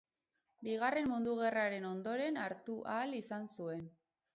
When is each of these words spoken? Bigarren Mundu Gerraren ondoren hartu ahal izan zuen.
Bigarren 0.67 1.11
Mundu 1.11 1.37
Gerraren 1.43 1.87
ondoren 1.93 2.43
hartu 2.49 2.83
ahal 2.97 3.19
izan 3.23 3.51
zuen. 3.57 3.91